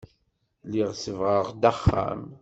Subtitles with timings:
[0.67, 2.21] Lliɣ sebbɣeɣ-d axxam.